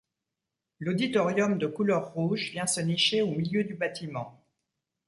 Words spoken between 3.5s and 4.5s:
du bâtiment.